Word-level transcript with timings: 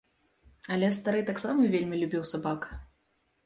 Але 0.75 0.89
стары 1.01 1.21
таксама 1.29 1.69
вельмі 1.77 2.03
любіў 2.03 2.27
сабак. 2.33 2.61